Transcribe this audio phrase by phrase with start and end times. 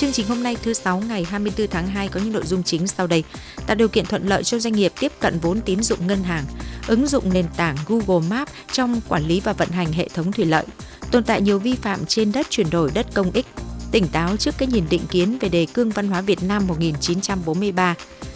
[0.00, 2.86] Chương trình hôm nay thứ sáu ngày 24 tháng 2 có những nội dung chính
[2.86, 3.24] sau đây.
[3.66, 6.44] Tạo điều kiện thuận lợi cho doanh nghiệp tiếp cận vốn tín dụng ngân hàng,
[6.86, 10.44] ứng dụng nền tảng Google Maps trong quản lý và vận hành hệ thống thủy
[10.44, 10.64] lợi,
[11.10, 13.46] tồn tại nhiều vi phạm trên đất chuyển đổi đất công ích,
[13.92, 17.94] tỉnh táo trước cái nhìn định kiến về đề cương văn hóa Việt Nam 1943,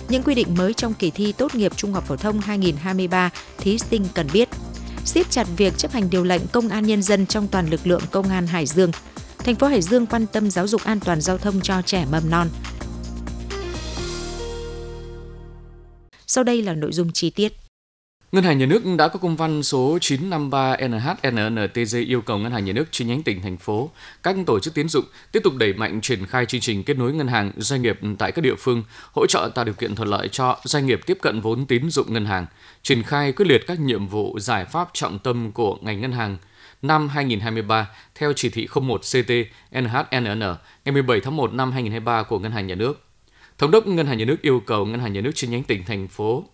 [0.09, 3.79] những quy định mới trong kỳ thi tốt nghiệp trung học phổ thông 2023 thí
[3.79, 4.49] sinh cần biết.
[5.05, 8.03] siết chặt việc chấp hành điều lệnh công an nhân dân trong toàn lực lượng
[8.11, 8.91] công an Hải Dương.
[9.45, 12.31] Thành phố Hải Dương quan tâm giáo dục an toàn giao thông cho trẻ mầm
[12.31, 12.49] non.
[16.27, 17.53] Sau đây là nội dung chi tiết.
[18.33, 22.73] Ngân hàng Nhà nước đã có công văn số 953NHNNTG yêu cầu Ngân hàng Nhà
[22.73, 23.91] nước chi nhánh tỉnh, thành phố,
[24.23, 27.13] các tổ chức tiến dụng tiếp tục đẩy mạnh triển khai chương trình kết nối
[27.13, 28.83] ngân hàng doanh nghiệp tại các địa phương,
[29.13, 32.13] hỗ trợ tạo điều kiện thuận lợi cho doanh nghiệp tiếp cận vốn tín dụng
[32.13, 32.47] ngân hàng,
[32.83, 36.37] triển khai quyết liệt các nhiệm vụ giải pháp trọng tâm của ngành ngân hàng
[36.85, 39.33] năm 2023 theo chỉ thị 01 CT
[39.73, 40.41] NHNN
[40.85, 43.01] ngày 17 tháng 1 năm 2023 của Ngân hàng Nhà nước.
[43.59, 45.85] Thống đốc Ngân hàng Nhà nước yêu cầu Ngân hàng Nhà nước chi nhánh tỉnh,
[45.85, 46.45] thành phố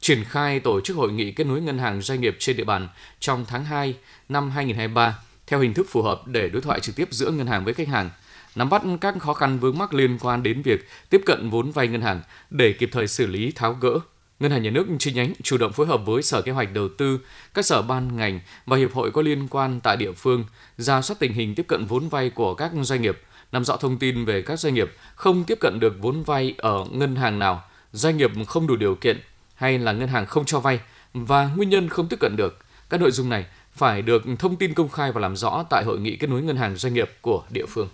[0.00, 2.88] triển khai tổ chức hội nghị kết nối ngân hàng doanh nghiệp trên địa bàn
[3.20, 3.94] trong tháng 2
[4.28, 7.64] năm 2023 theo hình thức phù hợp để đối thoại trực tiếp giữa ngân hàng
[7.64, 8.10] với khách hàng,
[8.54, 11.88] nắm bắt các khó khăn vướng mắc liên quan đến việc tiếp cận vốn vay
[11.88, 14.00] ngân hàng để kịp thời xử lý tháo gỡ.
[14.40, 16.88] Ngân hàng Nhà nước chi nhánh chủ động phối hợp với Sở Kế hoạch Đầu
[16.98, 17.20] tư,
[17.54, 20.44] các sở ban ngành và hiệp hội có liên quan tại địa phương,
[20.78, 23.20] ra soát tình hình tiếp cận vốn vay của các doanh nghiệp,
[23.52, 26.84] nắm rõ thông tin về các doanh nghiệp không tiếp cận được vốn vay ở
[26.92, 29.20] ngân hàng nào, doanh nghiệp không đủ điều kiện
[29.54, 30.80] hay là ngân hàng không cho vay
[31.14, 32.58] và nguyên nhân không tiếp cận được.
[32.90, 36.00] Các nội dung này phải được thông tin công khai và làm rõ tại hội
[36.00, 37.88] nghị kết nối ngân hàng doanh nghiệp của địa phương.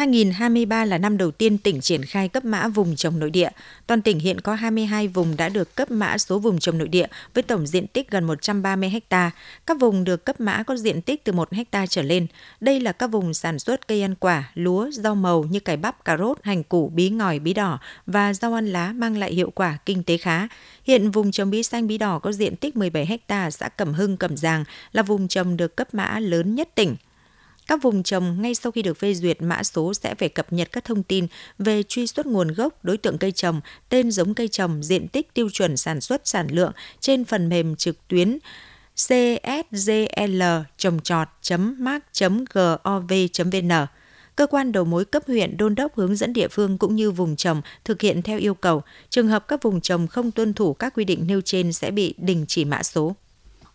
[0.00, 3.48] 2023 là năm đầu tiên tỉnh triển khai cấp mã vùng trồng nội địa.
[3.86, 7.06] Toàn tỉnh hiện có 22 vùng đã được cấp mã số vùng trồng nội địa
[7.34, 9.30] với tổng diện tích gần 130 ha.
[9.66, 12.26] Các vùng được cấp mã có diện tích từ 1 ha trở lên.
[12.60, 16.04] Đây là các vùng sản xuất cây ăn quả, lúa, rau màu như cải bắp,
[16.04, 19.50] cà rốt, hành củ, bí ngòi, bí đỏ và rau ăn lá mang lại hiệu
[19.54, 20.48] quả kinh tế khá.
[20.84, 24.16] Hiện vùng trồng bí xanh bí đỏ có diện tích 17 ha xã Cẩm Hưng,
[24.16, 26.96] Cẩm Giàng là vùng trồng được cấp mã lớn nhất tỉnh.
[27.70, 30.72] Các vùng trồng ngay sau khi được phê duyệt mã số sẽ phải cập nhật
[30.72, 31.26] các thông tin
[31.58, 35.34] về truy xuất nguồn gốc, đối tượng cây trồng, tên giống cây trồng, diện tích
[35.34, 38.38] tiêu chuẩn sản xuất sản lượng trên phần mềm trực tuyến
[38.96, 40.42] csgl
[40.76, 43.72] trồng trọt.mark.gov.vn.
[44.36, 47.36] Cơ quan đầu mối cấp huyện đôn đốc hướng dẫn địa phương cũng như vùng
[47.36, 48.82] trồng thực hiện theo yêu cầu.
[49.10, 52.14] Trường hợp các vùng trồng không tuân thủ các quy định nêu trên sẽ bị
[52.18, 53.14] đình chỉ mã số.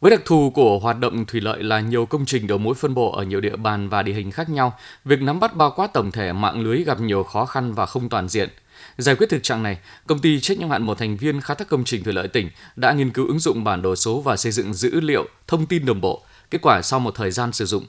[0.05, 2.93] Với đặc thù của hoạt động thủy lợi là nhiều công trình đầu mối phân
[2.93, 5.93] bổ ở nhiều địa bàn và địa hình khác nhau, việc nắm bắt bao quát
[5.93, 8.49] tổng thể mạng lưới gặp nhiều khó khăn và không toàn diện.
[8.97, 9.77] Giải quyết thực trạng này,
[10.07, 12.49] công ty trách nhiệm hạn một thành viên khai thác công trình thủy lợi tỉnh
[12.75, 15.85] đã nghiên cứu ứng dụng bản đồ số và xây dựng dữ liệu thông tin
[15.85, 16.23] đồng bộ.
[16.51, 17.85] Kết quả sau một thời gian sử dụng,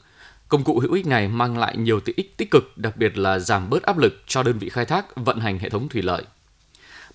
[0.48, 3.38] công cụ hữu ích này mang lại nhiều tiện ích tích cực, đặc biệt là
[3.38, 6.22] giảm bớt áp lực cho đơn vị khai thác vận hành hệ thống thủy lợi.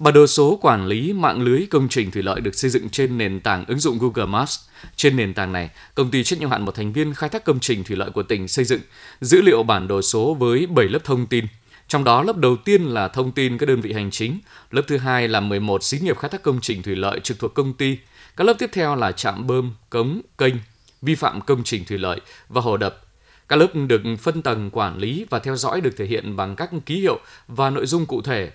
[0.02, 3.18] Bản đồ số quản lý mạng lưới công trình thủy lợi được xây dựng trên
[3.18, 4.60] nền tảng ứng dụng Google Maps.
[4.96, 7.60] Trên nền tảng này, công ty trách nhiệm hạn một thành viên khai thác công
[7.60, 8.82] trình thủy lợi của tỉnh xây dựng
[9.22, 11.46] dữ liệu bản đồ số với 7 lớp thông tin.
[11.88, 14.40] Trong đó lớp đầu tiên là thông tin các đơn vị hành chính,
[14.72, 17.54] lớp thứ hai là 11 xí nghiệp khai thác công trình thủy lợi trực thuộc
[17.54, 17.98] công ty.
[18.38, 20.56] Các lớp tiếp theo là trạm bơm, cống, kênh,
[21.02, 23.02] vi phạm công trình thủy lợi và hồ đập.
[23.48, 26.70] Các lớp được phân tầng quản lý và theo dõi được thể hiện bằng các
[26.86, 28.52] ký hiệu và nội dung cụ thể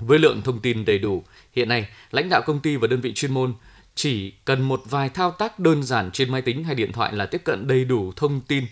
[0.00, 3.14] với lượng thông tin đầy đủ, hiện nay lãnh đạo công ty và đơn vị
[3.14, 3.54] chuyên môn
[3.94, 7.26] chỉ cần một vài thao tác đơn giản trên máy tính hay điện thoại là
[7.26, 8.64] tiếp cận đầy đủ thông tin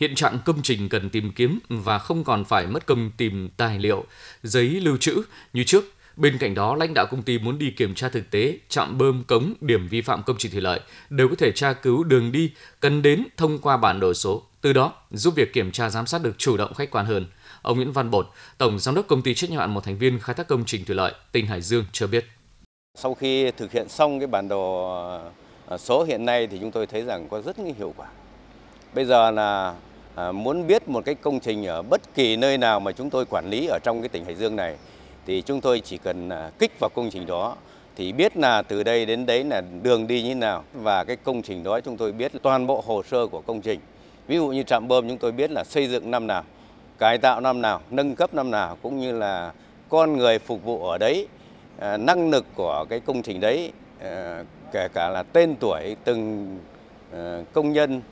[0.00, 3.78] hiện trạng công trình cần tìm kiếm và không còn phải mất công tìm tài
[3.78, 4.04] liệu,
[4.42, 5.84] giấy lưu trữ như trước.
[6.16, 9.24] Bên cạnh đó, lãnh đạo công ty muốn đi kiểm tra thực tế, trạm bơm
[9.24, 10.80] cống, điểm vi phạm công trình thủy lợi
[11.10, 14.42] đều có thể tra cứu đường đi cần đến thông qua bản đồ số.
[14.60, 17.26] Từ đó, giúp việc kiểm tra giám sát được chủ động khách quan hơn.
[17.64, 18.26] Ông Nguyễn Văn Bột,
[18.58, 20.84] Tổng Giám đốc Công ty trách nhiệm hạn một thành viên khai thác công trình
[20.84, 22.24] thủy lợi tỉnh Hải Dương cho biết.
[22.94, 24.94] Sau khi thực hiện xong cái bản đồ
[25.68, 28.06] à, số hiện nay thì chúng tôi thấy rằng có rất hiệu quả.
[28.94, 29.74] Bây giờ là
[30.14, 33.24] à, muốn biết một cái công trình ở bất kỳ nơi nào mà chúng tôi
[33.24, 34.76] quản lý ở trong cái tỉnh Hải Dương này
[35.26, 37.56] thì chúng tôi chỉ cần à, kích vào công trình đó
[37.96, 41.16] thì biết là từ đây đến đấy là đường đi như thế nào và cái
[41.16, 43.80] công trình đó chúng tôi biết toàn bộ hồ sơ của công trình.
[44.26, 46.44] Ví dụ như trạm bơm chúng tôi biết là xây dựng năm nào,
[46.98, 49.52] cải tạo năm nào, nâng cấp năm nào cũng như là
[49.88, 51.28] con người phục vụ ở đấy,
[51.78, 56.48] à, năng lực của cái công trình đấy, à, kể cả là tên tuổi từng
[57.12, 58.02] à, công nhân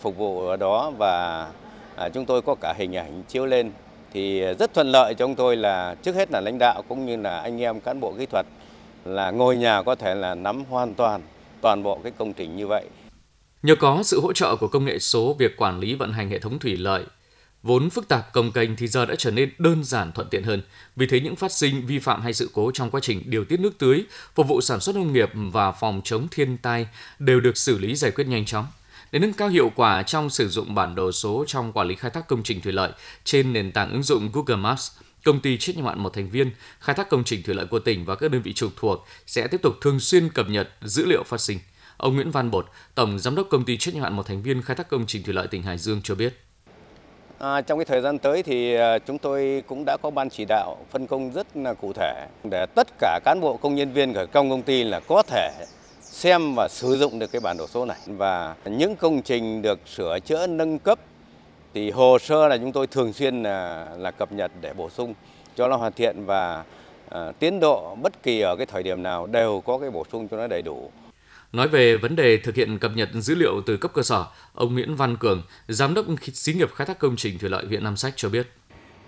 [0.00, 1.48] phục vụ ở đó và
[2.12, 3.72] chúng tôi có cả hình ảnh chiếu lên
[4.12, 7.16] thì rất thuận lợi cho chúng tôi là trước hết là lãnh đạo cũng như
[7.16, 8.46] là anh em cán bộ kỹ thuật
[9.04, 11.20] là ngồi nhà có thể là nắm hoàn toàn
[11.60, 12.84] toàn bộ cái công trình như vậy.
[13.62, 16.38] Nhờ có sự hỗ trợ của công nghệ số, việc quản lý vận hành hệ
[16.38, 17.04] thống thủy lợi
[17.62, 20.62] Vốn phức tạp công kênh thì giờ đã trở nên đơn giản thuận tiện hơn.
[20.96, 23.60] Vì thế những phát sinh vi phạm hay sự cố trong quá trình điều tiết
[23.60, 24.04] nước tưới,
[24.34, 26.86] phục vụ sản xuất nông nghiệp và phòng chống thiên tai
[27.18, 28.66] đều được xử lý giải quyết nhanh chóng.
[29.12, 32.10] Để nâng cao hiệu quả trong sử dụng bản đồ số trong quản lý khai
[32.10, 32.92] thác công trình thủy lợi
[33.24, 34.90] trên nền tảng ứng dụng Google Maps,
[35.24, 37.78] công ty trách nhiệm hạn một thành viên khai thác công trình thủy lợi của
[37.78, 41.06] tỉnh và các đơn vị trực thuộc sẽ tiếp tục thường xuyên cập nhật dữ
[41.06, 41.58] liệu phát sinh.
[41.96, 44.62] Ông Nguyễn Văn Bột, Tổng Giám đốc Công ty trách nhiệm hạn một thành viên
[44.62, 46.40] khai thác công trình thủy lợi tỉnh Hải Dương cho biết.
[47.42, 50.44] À, trong cái thời gian tới thì à, chúng tôi cũng đã có ban chỉ
[50.44, 54.14] đạo phân công rất là cụ thể để tất cả cán bộ công nhân viên
[54.14, 55.50] ở trong công ty là có thể
[56.00, 57.96] xem và sử dụng được cái bản đồ số này.
[58.06, 60.98] Và những công trình được sửa chữa nâng cấp
[61.74, 65.14] thì hồ sơ là chúng tôi thường xuyên là, là cập nhật để bổ sung
[65.56, 66.64] cho nó hoàn thiện và
[67.08, 70.28] à, tiến độ bất kỳ ở cái thời điểm nào đều có cái bổ sung
[70.28, 70.90] cho nó đầy đủ.
[71.52, 74.74] Nói về vấn đề thực hiện cập nhật dữ liệu từ cấp cơ sở, ông
[74.74, 77.96] Nguyễn Văn Cường, giám đốc xí nghiệp khai thác công trình thủy lợi huyện Nam
[77.96, 78.48] Sách cho biết.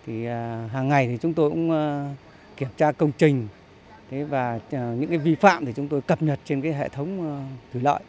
[0.06, 2.15] Thì à, hàng ngày thì chúng tôi cũng à,
[2.56, 3.49] kiểm tra công trình.
[4.11, 6.89] Thế và à, những cái vi phạm thì chúng tôi cập nhật trên cái hệ
[6.89, 7.41] thống ờ,
[7.73, 8.00] thủy lợi.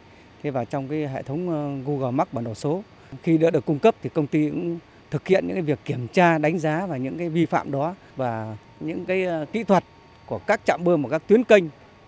[0.42, 2.82] Thế và trong cái hệ thống Google Maps bản đồ số.
[3.22, 4.78] Khi đã được cung cấp thì công ty cũng
[5.10, 7.94] thực hiện những cái việc kiểm tra đánh giá và những cái vi phạm đó
[8.16, 9.84] và những cái kỹ thuật
[10.26, 11.64] của các trạm bơm và các tuyến kênh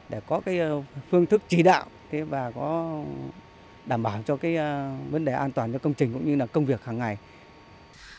[0.09, 0.61] để có cái
[1.11, 3.03] phương thức chỉ đạo thế và có
[3.87, 6.47] đảm bảo cho cái à, vấn đề an toàn cho công trình cũng như là
[6.47, 7.17] công việc hàng ngày.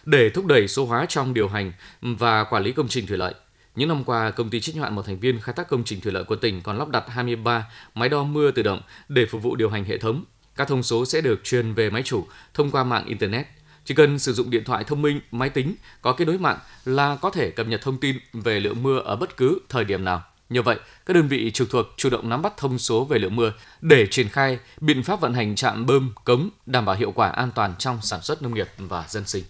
[0.05, 3.33] Để thúc đẩy số hóa trong điều hành và quản lý công trình thủy lợi,
[3.75, 6.11] những năm qua, công ty trách nhiệm một thành viên khai thác công trình thủy
[6.11, 9.55] lợi của tỉnh còn lắp đặt 23 máy đo mưa tự động để phục vụ
[9.55, 10.23] điều hành hệ thống.
[10.55, 13.47] Các thông số sẽ được truyền về máy chủ thông qua mạng internet.
[13.85, 17.15] Chỉ cần sử dụng điện thoại thông minh, máy tính có kết nối mạng là
[17.15, 20.23] có thể cập nhật thông tin về lượng mưa ở bất cứ thời điểm nào.
[20.49, 23.35] Như vậy, các đơn vị trực thuộc chủ động nắm bắt thông số về lượng
[23.35, 27.29] mưa để triển khai biện pháp vận hành trạm bơm, cống đảm bảo hiệu quả
[27.29, 29.43] an toàn trong sản xuất nông nghiệp và dân sinh.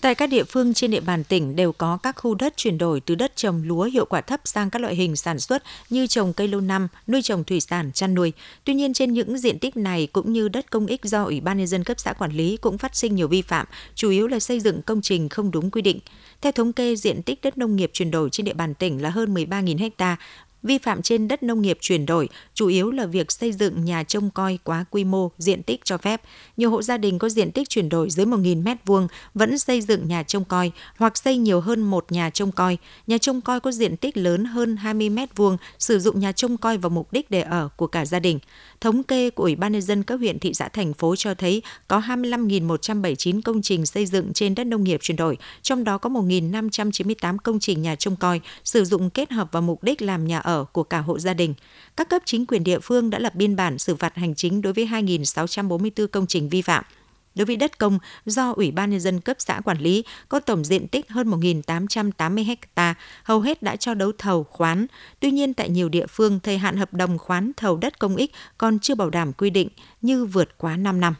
[0.00, 3.00] Tại các địa phương trên địa bàn tỉnh đều có các khu đất chuyển đổi
[3.00, 6.32] từ đất trồng lúa hiệu quả thấp sang các loại hình sản xuất như trồng
[6.32, 8.32] cây lâu năm, nuôi trồng thủy sản, chăn nuôi.
[8.64, 11.58] Tuy nhiên trên những diện tích này cũng như đất công ích do Ủy ban
[11.58, 14.40] nhân dân cấp xã quản lý cũng phát sinh nhiều vi phạm, chủ yếu là
[14.40, 15.98] xây dựng công trình không đúng quy định.
[16.40, 19.10] Theo thống kê, diện tích đất nông nghiệp chuyển đổi trên địa bàn tỉnh là
[19.10, 20.16] hơn 13.000 ha,
[20.62, 24.02] Vi phạm trên đất nông nghiệp chuyển đổi chủ yếu là việc xây dựng nhà
[24.02, 26.22] trông coi quá quy mô, diện tích cho phép.
[26.56, 30.08] Nhiều hộ gia đình có diện tích chuyển đổi dưới 1.000 m2 vẫn xây dựng
[30.08, 32.78] nhà trông coi hoặc xây nhiều hơn một nhà trông coi.
[33.06, 36.78] Nhà trông coi có diện tích lớn hơn 20 m2 sử dụng nhà trông coi
[36.78, 38.38] vào mục đích để ở của cả gia đình.
[38.80, 41.62] Thống kê của Ủy ban nhân dân các huyện, thị xã, thành phố cho thấy
[41.88, 46.10] có 25.179 công trình xây dựng trên đất nông nghiệp chuyển đổi, trong đó có
[46.10, 50.38] 1.598 công trình nhà trông coi sử dụng kết hợp vào mục đích làm nhà
[50.38, 51.54] ở của cả hộ gia đình.
[51.96, 54.72] Các cấp chính quyền địa phương đã lập biên bản xử phạt hành chính đối
[54.72, 56.84] với 2.644 công trình vi phạm.
[57.34, 60.64] Đối với đất công do Ủy ban Nhân dân cấp xã quản lý có tổng
[60.64, 62.94] diện tích hơn 1.880 ha,
[63.24, 64.86] hầu hết đã cho đấu thầu khoán.
[65.20, 68.32] Tuy nhiên, tại nhiều địa phương, thời hạn hợp đồng khoán thầu đất công ích
[68.58, 69.68] còn chưa bảo đảm quy định
[70.02, 71.14] như vượt quá 5 năm.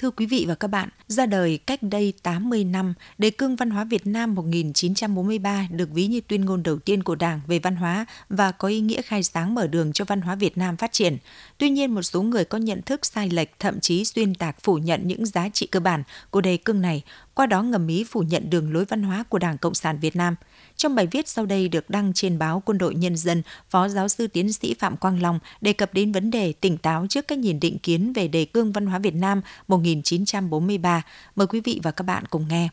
[0.00, 3.70] Thưa quý vị và các bạn, ra đời cách đây 80 năm, đề cương văn
[3.70, 7.76] hóa Việt Nam 1943 được ví như tuyên ngôn đầu tiên của Đảng về văn
[7.76, 10.92] hóa và có ý nghĩa khai sáng mở đường cho văn hóa Việt Nam phát
[10.92, 11.16] triển.
[11.58, 14.78] Tuy nhiên, một số người có nhận thức sai lệch thậm chí xuyên tạc phủ
[14.78, 17.02] nhận những giá trị cơ bản của đề cương này,
[17.34, 20.16] qua đó ngầm ý phủ nhận đường lối văn hóa của Đảng Cộng sản Việt
[20.16, 20.34] Nam–
[20.80, 24.08] trong bài viết sau đây được đăng trên báo Quân đội Nhân dân, Phó giáo
[24.08, 27.38] sư tiến sĩ Phạm Quang Long đề cập đến vấn đề tỉnh táo trước các
[27.38, 31.02] nhìn định kiến về đề cương văn hóa Việt Nam 1943.
[31.36, 32.68] Mời quý vị và các bạn cùng nghe.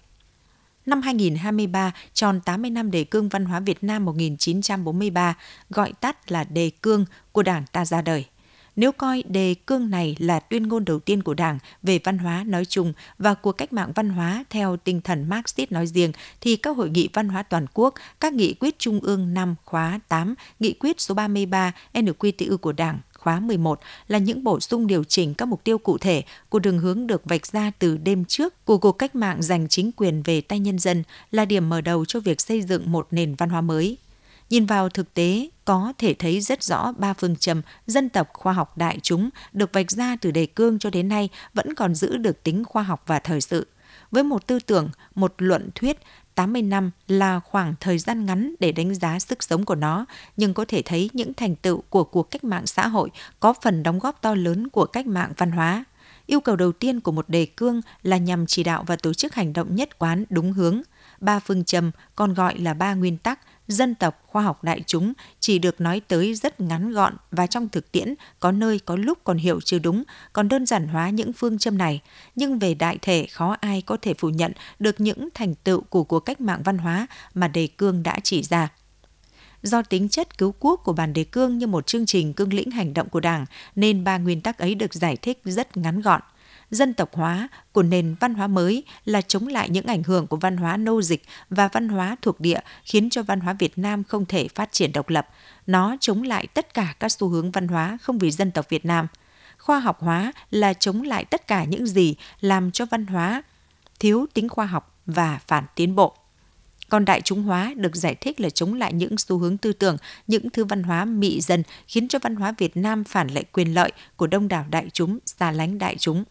[0.85, 5.37] Năm 2023, tròn 80 năm đề cương văn hóa Việt Nam 1943,
[5.69, 8.25] gọi tắt là đề cương của Đảng ta ra đời.
[8.77, 12.43] Nếu coi đề cương này là tuyên ngôn đầu tiên của Đảng về văn hóa
[12.47, 16.55] nói chung và cuộc cách mạng văn hóa theo tinh thần Marxist nói riêng, thì
[16.55, 20.35] các hội nghị văn hóa toàn quốc, các nghị quyết trung ương năm khóa 8,
[20.59, 25.33] nghị quyết số 33 NQTU của Đảng khóa 11 là những bổ sung điều chỉnh
[25.33, 28.77] các mục tiêu cụ thể của đường hướng được vạch ra từ đêm trước của
[28.77, 32.19] cuộc cách mạng giành chính quyền về tay nhân dân là điểm mở đầu cho
[32.19, 33.97] việc xây dựng một nền văn hóa mới.
[34.49, 38.53] Nhìn vào thực tế, có thể thấy rất rõ ba phương châm dân tộc khoa
[38.53, 42.17] học đại chúng được vạch ra từ đề cương cho đến nay vẫn còn giữ
[42.17, 43.67] được tính khoa học và thời sự.
[44.11, 45.99] Với một tư tưởng, một luận thuyết,
[46.35, 50.05] 80 năm là khoảng thời gian ngắn để đánh giá sức sống của nó,
[50.37, 53.83] nhưng có thể thấy những thành tựu của cuộc cách mạng xã hội có phần
[53.83, 55.85] đóng góp to lớn của cách mạng văn hóa.
[56.25, 59.35] Yêu cầu đầu tiên của một đề cương là nhằm chỉ đạo và tổ chức
[59.35, 60.81] hành động nhất quán đúng hướng.
[61.19, 65.13] Ba phương châm còn gọi là ba nguyên tắc dân tộc khoa học đại chúng
[65.39, 69.17] chỉ được nói tới rất ngắn gọn và trong thực tiễn có nơi có lúc
[69.23, 72.01] còn hiểu chưa đúng, còn đơn giản hóa những phương châm này.
[72.35, 76.03] Nhưng về đại thể khó ai có thể phủ nhận được những thành tựu của
[76.03, 78.69] cuộc cách mạng văn hóa mà đề cương đã chỉ ra
[79.63, 82.71] do tính chất cứu quốc của bản đề cương như một chương trình cương lĩnh
[82.71, 83.45] hành động của Đảng,
[83.75, 86.21] nên ba nguyên tắc ấy được giải thích rất ngắn gọn.
[86.71, 90.37] Dân tộc hóa của nền văn hóa mới là chống lại những ảnh hưởng của
[90.37, 94.03] văn hóa nô dịch và văn hóa thuộc địa khiến cho văn hóa Việt Nam
[94.03, 95.27] không thể phát triển độc lập.
[95.67, 98.85] Nó chống lại tất cả các xu hướng văn hóa không vì dân tộc Việt
[98.85, 99.07] Nam.
[99.57, 103.43] Khoa học hóa là chống lại tất cả những gì làm cho văn hóa
[103.99, 106.15] thiếu tính khoa học và phản tiến bộ.
[106.89, 109.97] Còn đại chúng hóa được giải thích là chống lại những xu hướng tư tưởng,
[110.27, 113.73] những thứ văn hóa mị dần khiến cho văn hóa Việt Nam phản lệ quyền
[113.73, 116.23] lợi của đông đảo đại chúng, xa lánh đại chúng.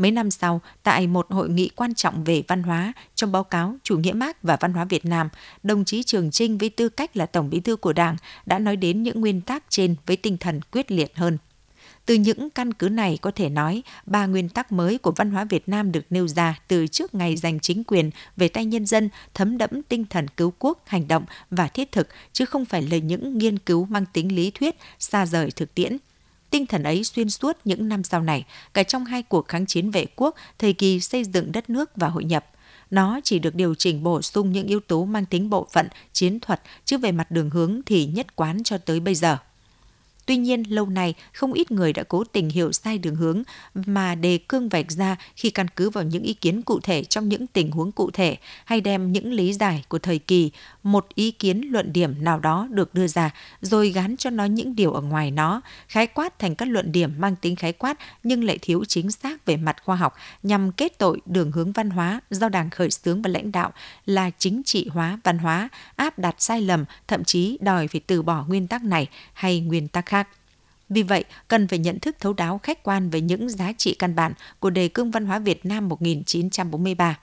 [0.00, 3.76] Mấy năm sau, tại một hội nghị quan trọng về văn hóa trong báo cáo
[3.82, 5.28] Chủ nghĩa Mác và Văn hóa Việt Nam,
[5.62, 8.16] đồng chí Trường Trinh với tư cách là Tổng bí thư của Đảng
[8.46, 11.38] đã nói đến những nguyên tắc trên với tinh thần quyết liệt hơn.
[12.06, 15.44] Từ những căn cứ này có thể nói, ba nguyên tắc mới của văn hóa
[15.44, 19.08] Việt Nam được nêu ra từ trước ngày giành chính quyền về tay nhân dân
[19.34, 22.96] thấm đẫm tinh thần cứu quốc, hành động và thiết thực, chứ không phải là
[22.96, 25.96] những nghiên cứu mang tính lý thuyết, xa rời thực tiễn.
[26.50, 29.90] Tinh thần ấy xuyên suốt những năm sau này, cả trong hai cuộc kháng chiến
[29.90, 32.46] vệ quốc, thời kỳ xây dựng đất nước và hội nhập.
[32.90, 36.40] Nó chỉ được điều chỉnh bổ sung những yếu tố mang tính bộ phận, chiến
[36.40, 39.38] thuật, chứ về mặt đường hướng thì nhất quán cho tới bây giờ.
[40.26, 43.42] Tuy nhiên, lâu nay không ít người đã cố tình hiểu sai đường hướng
[43.74, 47.28] mà đề cương vạch ra khi căn cứ vào những ý kiến cụ thể trong
[47.28, 50.50] những tình huống cụ thể hay đem những lý giải của thời kỳ,
[50.82, 54.76] một ý kiến luận điểm nào đó được đưa ra rồi gắn cho nó những
[54.76, 58.44] điều ở ngoài nó, khái quát thành các luận điểm mang tính khái quát nhưng
[58.44, 62.20] lại thiếu chính xác về mặt khoa học nhằm kết tội đường hướng văn hóa
[62.30, 63.72] do Đảng khởi xướng và lãnh đạo
[64.06, 68.22] là chính trị hóa văn hóa, áp đặt sai lầm, thậm chí đòi phải từ
[68.22, 70.28] bỏ nguyên tắc này hay nguyên tắc khác.
[70.88, 74.14] Vì vậy, cần phải nhận thức thấu đáo khách quan về những giá trị căn
[74.14, 77.18] bản của đề cương văn hóa Việt Nam 1943.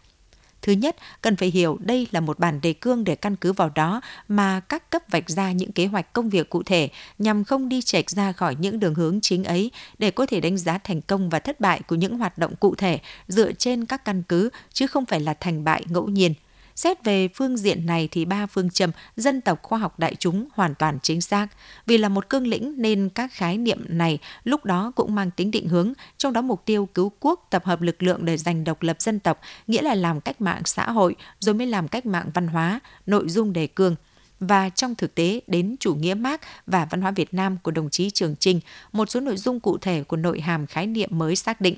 [0.62, 3.70] Thứ nhất, cần phải hiểu đây là một bản đề cương để căn cứ vào
[3.75, 6.89] đó mà các cấp vạch ra những kế hoạch công việc cụ thể
[7.20, 10.58] nhằm không đi chệch ra khỏi những đường hướng chính ấy để có thể đánh
[10.58, 14.06] giá thành công và thất bại của những hoạt động cụ thể dựa trên các
[14.06, 16.34] căn cứ chứ không phải là thành bại ngẫu nhiên–
[16.77, 20.48] Xét về phương diện này thì ba phương châm dân tộc khoa học đại chúng
[20.53, 21.48] hoàn toàn chính xác.
[21.86, 25.51] Vì là một cương lĩnh nên các khái niệm này lúc đó cũng mang tính
[25.51, 28.84] định hướng, trong đó mục tiêu cứu quốc tập hợp lực lượng để giành độc
[28.84, 32.29] lập dân tộc, nghĩa là làm cách mạng xã hội rồi mới làm cách mạng
[32.34, 33.96] văn hóa, nội dung đề cương
[34.39, 37.89] và trong thực tế đến chủ nghĩa Mark và văn hóa Việt Nam của đồng
[37.89, 38.60] chí Trường Trinh,
[38.91, 41.75] một số nội dung cụ thể của nội hàm khái niệm mới xác định.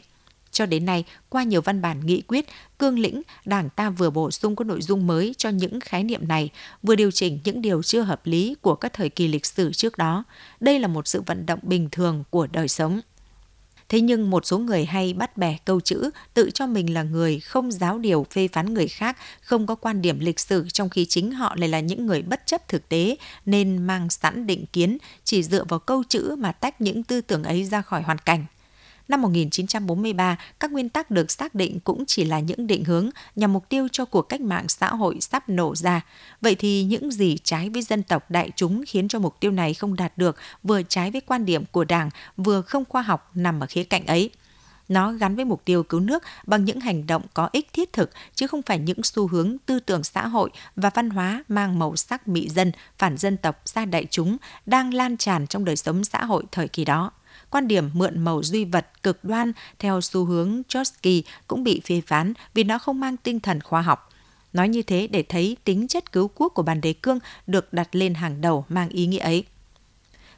[0.59, 2.45] Cho đến nay, qua nhiều văn bản nghị quyết,
[2.79, 6.27] cương lĩnh, Đảng ta vừa bổ sung các nội dung mới cho những khái niệm
[6.27, 6.49] này,
[6.83, 9.97] vừa điều chỉnh những điều chưa hợp lý của các thời kỳ lịch sử trước
[9.97, 10.23] đó.
[10.59, 13.01] Đây là một sự vận động bình thường của đời sống.
[13.89, 17.39] Thế nhưng một số người hay bắt bẻ câu chữ, tự cho mình là người
[17.39, 21.05] không giáo điều phê phán người khác, không có quan điểm lịch sử trong khi
[21.05, 24.97] chính họ lại là những người bất chấp thực tế nên mang sẵn định kiến,
[25.23, 28.45] chỉ dựa vào câu chữ mà tách những tư tưởng ấy ra khỏi hoàn cảnh.
[29.09, 33.53] Năm 1943, các nguyên tắc được xác định cũng chỉ là những định hướng nhằm
[33.53, 36.01] mục tiêu cho cuộc cách mạng xã hội sắp nổ ra.
[36.41, 39.73] Vậy thì những gì trái với dân tộc đại chúng khiến cho mục tiêu này
[39.73, 43.59] không đạt được, vừa trái với quan điểm của Đảng, vừa không khoa học nằm
[43.59, 44.29] ở khía cạnh ấy?
[44.89, 48.09] Nó gắn với mục tiêu cứu nước bằng những hành động có ích thiết thực,
[48.35, 51.95] chứ không phải những xu hướng tư tưởng xã hội và văn hóa mang màu
[51.95, 56.03] sắc mị dân, phản dân tộc ra đại chúng đang lan tràn trong đời sống
[56.03, 57.11] xã hội thời kỳ đó
[57.49, 62.01] quan điểm mượn màu duy vật cực đoan theo xu hướng Trotsky cũng bị phê
[62.07, 64.09] phán vì nó không mang tinh thần khoa học.
[64.53, 67.95] Nói như thế để thấy tính chất cứu quốc của bàn đề cương được đặt
[67.95, 69.45] lên hàng đầu mang ý nghĩa ấy.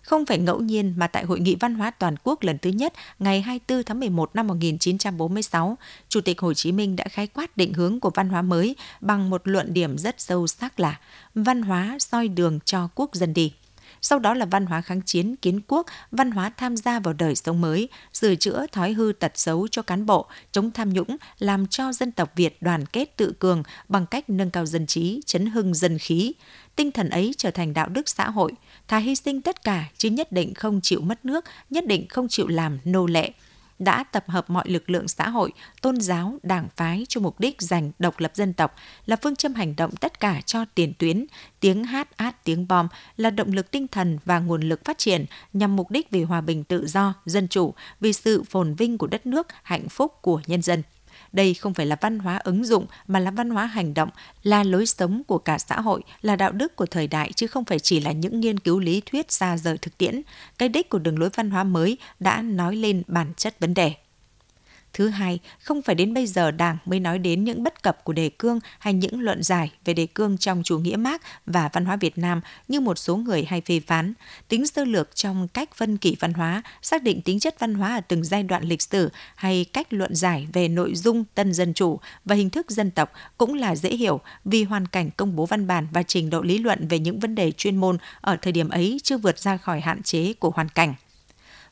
[0.02, 2.94] Không phải ngẫu nhiên mà tại Hội nghị Văn hóa Toàn quốc lần thứ nhất
[3.20, 5.78] ngày 24 tháng 11 năm 1946,
[6.10, 9.30] Chủ tịch Hồ Chí Minh đã khái quát định hướng của văn hóa mới bằng
[9.30, 11.00] một luận điểm rất sâu sắc là
[11.36, 13.54] văn hóa soi đường cho quốc dân đi
[14.02, 17.36] sau đó là văn hóa kháng chiến, kiến quốc, văn hóa tham gia vào đời
[17.36, 21.68] sống mới, sửa chữa thói hư tật xấu cho cán bộ, chống tham nhũng, làm
[21.68, 25.46] cho dân tộc Việt đoàn kết tự cường bằng cách nâng cao dân trí, chấn
[25.46, 26.34] hưng dân khí.
[26.76, 28.52] Tinh thần ấy trở thành đạo đức xã hội,
[28.88, 32.28] thà hy sinh tất cả chứ nhất định không chịu mất nước, nhất định không
[32.28, 33.32] chịu làm nô lệ
[33.82, 37.62] đã tập hợp mọi lực lượng xã hội, tôn giáo, đảng phái cho mục đích
[37.62, 41.26] giành độc lập dân tộc là phương châm hành động tất cả cho tiền tuyến,
[41.60, 45.26] tiếng hát át tiếng bom là động lực tinh thần và nguồn lực phát triển
[45.54, 49.08] nhằm mục đích vì hòa bình tự do, dân chủ, vì sự phồn vinh của
[49.08, 50.84] đất nước, hạnh phúc của nhân dân.
[51.32, 54.10] Đây không phải là văn hóa ứng dụng mà là văn hóa hành động,
[54.44, 57.66] là lối sống của cả xã hội, là đạo đức của thời đại chứ không
[57.66, 60.22] phải chỉ là những nghiên cứu lý thuyết xa rời thực tiễn.
[60.58, 63.94] Cái đích của đường lối văn hóa mới đã nói lên bản chất vấn đề.
[64.94, 68.14] Thứ hai, không phải đến bây giờ Đảng mới nói đến những bất cập của
[68.14, 71.86] đề cương hay những luận giải về đề cương trong chủ nghĩa Marx và văn
[71.86, 74.14] hóa Việt Nam như một số người hay phê phán.
[74.48, 77.96] Tính sơ lược trong cách phân kỷ văn hóa, xác định tính chất văn hóa
[77.96, 81.74] ở từng giai đoạn lịch sử hay cách luận giải về nội dung tân dân
[81.74, 85.46] chủ và hình thức dân tộc cũng là dễ hiểu vì hoàn cảnh công bố
[85.46, 88.54] văn bản và trình độ lý luận về những vấn đề chuyên môn ở thời
[88.54, 90.94] điểm ấy chưa vượt ra khỏi hạn chế của hoàn cảnh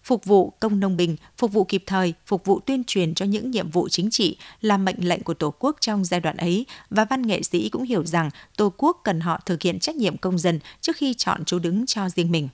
[0.03, 3.51] phục vụ công nông bình, phục vụ kịp thời, phục vụ tuyên truyền cho những
[3.51, 7.06] nhiệm vụ chính trị là mệnh lệnh của Tổ quốc trong giai đoạn ấy và
[7.06, 10.38] văn nghệ sĩ cũng hiểu rằng Tổ quốc cần họ thực hiện trách nhiệm công
[10.38, 12.50] dân trước khi chọn chỗ đứng cho riêng mình.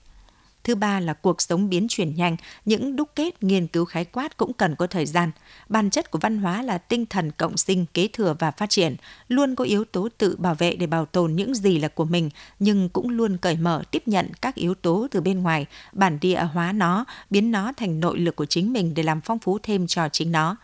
[0.65, 4.37] Thứ ba là cuộc sống biến chuyển nhanh, những đúc kết nghiên cứu khái quát
[4.37, 5.31] cũng cần có thời gian.
[5.69, 8.95] Bản chất của văn hóa là tinh thần cộng sinh, kế thừa và phát triển,
[9.27, 12.29] luôn có yếu tố tự bảo vệ để bảo tồn những gì là của mình,
[12.59, 16.47] nhưng cũng luôn cởi mở tiếp nhận các yếu tố từ bên ngoài, bản địa
[16.53, 19.87] hóa nó, biến nó thành nội lực của chính mình để làm phong phú thêm
[19.87, 20.55] cho chính nó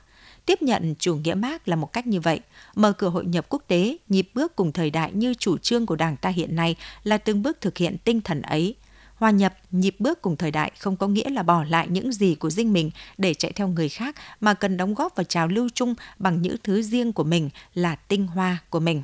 [0.45, 2.39] tiếp nhận chủ nghĩa Mark là một cách như vậy,
[2.75, 5.95] mở cửa hội nhập quốc tế, nhịp bước cùng thời đại như chủ trương của
[5.95, 8.75] Đảng ta hiện nay là từng bước thực hiện tinh thần ấy.
[9.21, 12.35] Hòa nhập, nhịp bước cùng thời đại không có nghĩa là bỏ lại những gì
[12.35, 15.69] của riêng mình để chạy theo người khác mà cần đóng góp vào trào lưu
[15.73, 19.03] chung bằng những thứ riêng của mình là tinh hoa của mình.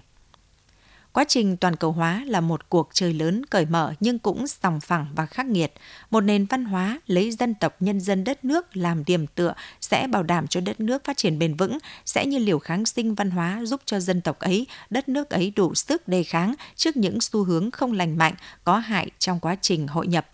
[1.13, 4.79] Quá trình toàn cầu hóa là một cuộc chơi lớn cởi mở nhưng cũng sòng
[4.79, 5.73] phẳng và khắc nghiệt.
[6.11, 10.07] Một nền văn hóa lấy dân tộc nhân dân đất nước làm điểm tựa sẽ
[10.07, 13.31] bảo đảm cho đất nước phát triển bền vững, sẽ như liều kháng sinh văn
[13.31, 17.21] hóa giúp cho dân tộc ấy, đất nước ấy đủ sức đề kháng trước những
[17.21, 18.33] xu hướng không lành mạnh,
[18.63, 20.27] có hại trong quá trình hội nhập.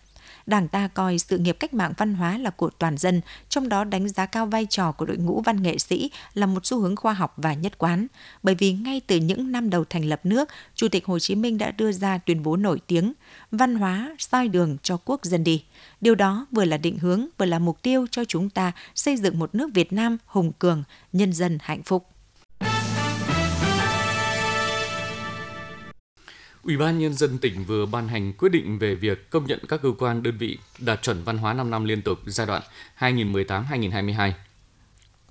[0.46, 3.84] Đảng ta coi sự nghiệp cách mạng văn hóa là của toàn dân, trong đó
[3.84, 6.96] đánh giá cao vai trò của đội ngũ văn nghệ sĩ là một xu hướng
[6.96, 8.06] khoa học và nhất quán.
[8.42, 11.58] Bởi vì ngay từ những năm đầu thành lập nước, Chủ tịch Hồ Chí Minh
[11.58, 13.12] đã đưa ra tuyên bố nổi tiếng
[13.50, 15.64] văn hóa soi đường cho quốc dân đi.
[16.00, 19.38] Điều đó vừa là định hướng, vừa là mục tiêu cho chúng ta xây dựng
[19.38, 20.82] một nước Việt Nam hùng cường,
[21.12, 22.13] nhân dân hạnh phúc.
[26.64, 29.82] Ủy ban Nhân dân tỉnh vừa ban hành quyết định về việc công nhận các
[29.82, 32.62] cơ quan đơn vị đạt chuẩn văn hóa 5 năm liên tục giai đoạn
[32.98, 34.32] 2018-2022.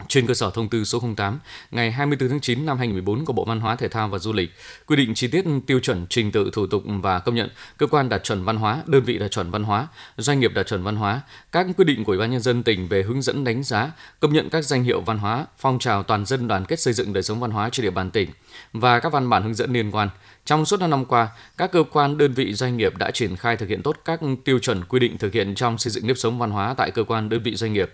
[0.08, 1.39] Trên cơ sở thông tư số 08
[1.71, 4.51] ngày 24 tháng 9 năm 2014 của Bộ Văn hóa Thể thao và Du lịch,
[4.86, 8.10] quy định chi tiết tiêu chuẩn trình tự thủ tục và công nhận cơ quan
[8.10, 10.95] đạt chuẩn văn hóa, đơn vị đạt chuẩn văn hóa, doanh nghiệp đạt chuẩn văn
[10.95, 13.91] hóa, các quy định của Ủy ban nhân dân tỉnh về hướng dẫn đánh giá,
[14.19, 17.13] công nhận các danh hiệu văn hóa, phong trào toàn dân đoàn kết xây dựng
[17.13, 18.29] đời sống văn hóa trên địa bàn tỉnh
[18.73, 20.10] và các văn bản hướng dẫn liên quan.
[20.45, 23.58] Trong suốt 5 năm qua, các cơ quan, đơn vị, doanh nghiệp đã triển khai
[23.58, 26.39] thực hiện tốt các tiêu chuẩn quy định thực hiện trong xây dựng nếp sống
[26.39, 27.91] văn hóa tại cơ quan, đơn vị, doanh nghiệp.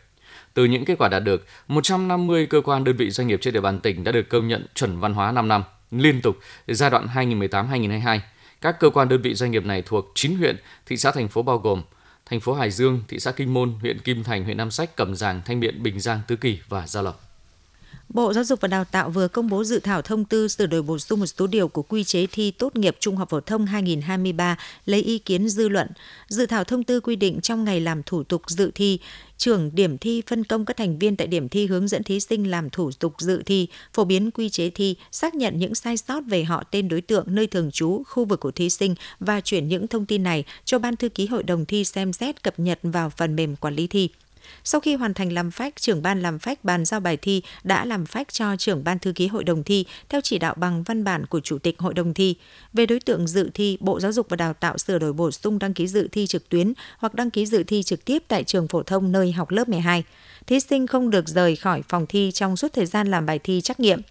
[0.59, 3.61] Từ những kết quả đạt được, 150 cơ quan, đơn vị, doanh nghiệp trên địa
[3.61, 7.07] bàn tỉnh đã được công nhận chuẩn văn hóa 5 năm liên tục giai đoạn
[7.13, 8.19] 2018-2022.
[8.61, 11.41] Các cơ quan đơn vị doanh nghiệp này thuộc 9 huyện, thị xã thành phố
[11.41, 11.81] bao gồm
[12.25, 15.15] thành phố Hải Dương, thị xã Kinh Môn, huyện Kim Thành, huyện Nam Sách, Cẩm
[15.15, 17.28] Giàng, Thanh Miện, Bình Giang, Tứ Kỳ và Gia Lộc.
[18.13, 20.81] Bộ Giáo dục và Đào tạo vừa công bố dự thảo thông tư sửa đổi
[20.81, 23.65] bổ sung một số điều của quy chế thi tốt nghiệp trung học phổ thông
[23.65, 25.87] 2023 lấy ý kiến dư luận.
[26.27, 28.99] Dự thảo thông tư quy định trong ngày làm thủ tục dự thi,
[29.37, 32.51] trưởng điểm thi phân công các thành viên tại điểm thi hướng dẫn thí sinh
[32.51, 36.21] làm thủ tục dự thi, phổ biến quy chế thi, xác nhận những sai sót
[36.27, 39.67] về họ tên đối tượng, nơi thường trú, khu vực của thí sinh và chuyển
[39.67, 42.79] những thông tin này cho Ban thư ký hội đồng thi xem xét cập nhật
[42.83, 44.09] vào phần mềm quản lý thi.
[44.63, 47.85] Sau khi hoàn thành làm phách, trưởng ban làm phách bàn giao bài thi đã
[47.85, 51.03] làm phách cho trưởng ban thư ký hội đồng thi theo chỉ đạo bằng văn
[51.03, 52.35] bản của chủ tịch hội đồng thi.
[52.73, 55.59] Về đối tượng dự thi, Bộ Giáo dục và Đào tạo sửa đổi bổ sung
[55.59, 58.67] đăng ký dự thi trực tuyến hoặc đăng ký dự thi trực tiếp tại trường
[58.67, 60.03] phổ thông nơi học lớp 12.
[60.47, 63.61] Thí sinh không được rời khỏi phòng thi trong suốt thời gian làm bài thi
[63.61, 64.01] trắc nghiệm.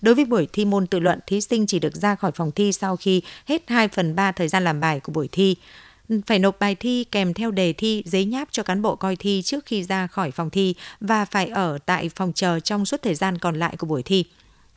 [0.00, 2.72] Đối với buổi thi môn tự luận, thí sinh chỉ được ra khỏi phòng thi
[2.72, 5.56] sau khi hết 2 phần 3 thời gian làm bài của buổi thi
[6.26, 9.42] phải nộp bài thi kèm theo đề thi, giấy nháp cho cán bộ coi thi
[9.42, 13.14] trước khi ra khỏi phòng thi và phải ở tại phòng chờ trong suốt thời
[13.14, 14.24] gian còn lại của buổi thi.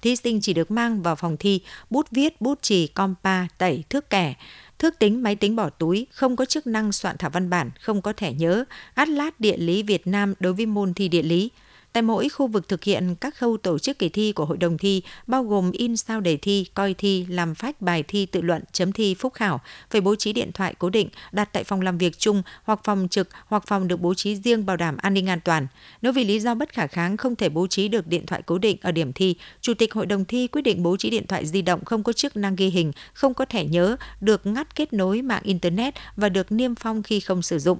[0.01, 4.09] Thí sinh chỉ được mang vào phòng thi bút viết, bút chì, compa, tẩy, thước
[4.09, 4.33] kẻ,
[4.79, 8.01] thước tính máy tính bỏ túi, không có chức năng soạn thảo văn bản, không
[8.01, 8.63] có thẻ nhớ,
[8.93, 11.49] atlas địa lý Việt Nam đối với môn thi địa lý.
[11.93, 14.77] Tại mỗi khu vực thực hiện các khâu tổ chức kỳ thi của hội đồng
[14.77, 18.63] thi, bao gồm in sao đề thi, coi thi, làm phách bài thi tự luận,
[18.71, 21.97] chấm thi phúc khảo, phải bố trí điện thoại cố định đặt tại phòng làm
[21.97, 25.29] việc chung hoặc phòng trực hoặc phòng được bố trí riêng bảo đảm an ninh
[25.29, 25.67] an toàn.
[26.01, 28.57] Nếu vì lý do bất khả kháng không thể bố trí được điện thoại cố
[28.57, 31.45] định ở điểm thi, Chủ tịch Hội đồng thi quyết định bố trí điện thoại
[31.45, 34.93] di động không có chức năng ghi hình, không có thẻ nhớ, được ngắt kết
[34.93, 37.77] nối mạng Internet và được niêm phong khi không sử dụng.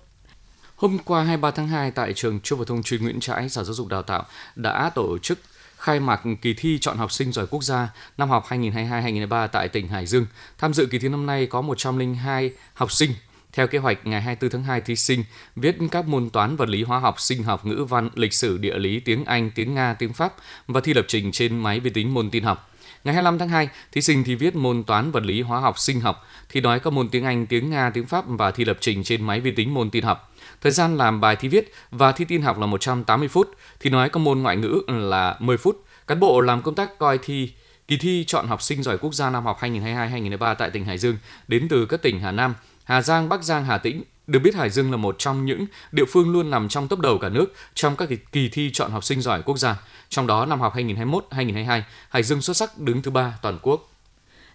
[0.81, 3.73] Hôm qua 23 tháng 2 tại trường Trung phổ thông chuyên Nguyễn Trãi, Sở Giáo
[3.73, 5.39] dục Đào tạo đã tổ chức
[5.77, 9.87] khai mạc kỳ thi chọn học sinh giỏi quốc gia năm học 2022-2023 tại tỉnh
[9.87, 10.25] Hải Dương.
[10.57, 13.13] Tham dự kỳ thi năm nay có 102 học sinh.
[13.53, 15.23] Theo kế hoạch, ngày 24 tháng 2, thí sinh
[15.55, 18.79] viết các môn toán, vật lý, hóa học, sinh học, ngữ văn, lịch sử, địa
[18.79, 20.33] lý, tiếng Anh, tiếng Nga, tiếng Pháp
[20.67, 22.71] và thi lập trình trên máy vi tính môn tin học.
[23.03, 26.01] Ngày 25 tháng 2, thí sinh thi viết môn toán, vật lý, hóa học, sinh
[26.01, 29.03] học, thi nói các môn tiếng Anh, tiếng Nga, tiếng Pháp và thi lập trình
[29.03, 30.30] trên máy vi tính môn tin học.
[30.61, 34.09] Thời gian làm bài thi viết và thi tin học là 180 phút, thi nói
[34.09, 35.85] các môn ngoại ngữ là 10 phút.
[36.07, 37.51] Cán bộ làm công tác coi thi
[37.87, 41.17] kỳ thi chọn học sinh giỏi quốc gia năm học 2022-2023 tại tỉnh Hải Dương
[41.47, 44.03] đến từ các tỉnh Hà Nam, Hà Giang, Bắc Giang, Hà Tĩnh.
[44.27, 47.17] Được biết Hải Dương là một trong những địa phương luôn nằm trong top đầu
[47.17, 49.75] cả nước trong các kỳ thi chọn học sinh giỏi quốc gia.
[50.09, 53.91] Trong đó năm học 2021-2022, Hải Dương xuất sắc đứng thứ ba toàn quốc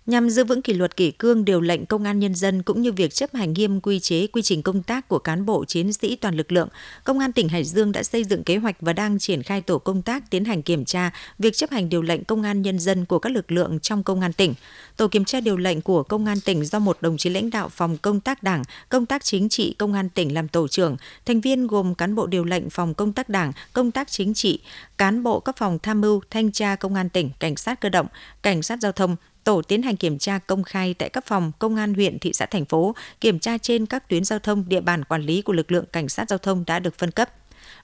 [0.07, 2.93] nhằm giữ vững kỷ luật kỷ cương, điều lệnh công an nhân dân cũng như
[2.93, 6.17] việc chấp hành nghiêm quy chế, quy trình công tác của cán bộ, chiến sĩ
[6.17, 6.69] toàn lực lượng,
[7.05, 9.79] công an tỉnh hải dương đã xây dựng kế hoạch và đang triển khai tổ
[9.79, 13.05] công tác tiến hành kiểm tra việc chấp hành điều lệnh công an nhân dân
[13.05, 14.55] của các lực lượng trong công an tỉnh.
[14.97, 17.69] Tổ kiểm tra điều lệnh của công an tỉnh do một đồng chí lãnh đạo
[17.69, 20.97] phòng công tác đảng, công tác chính trị, công an tỉnh làm tổ trưởng.
[21.25, 24.61] Thành viên gồm cán bộ điều lệnh phòng công tác đảng, công tác chính trị,
[24.99, 28.07] cán bộ các phòng tham mưu, thanh tra công an tỉnh, cảnh sát cơ động,
[28.43, 31.77] cảnh sát giao thông tổ tiến hành kiểm tra công khai tại các phòng công
[31.77, 35.05] an huyện, thị xã, thành phố, kiểm tra trên các tuyến giao thông địa bàn
[35.05, 37.31] quản lý của lực lượng cảnh sát giao thông đã được phân cấp.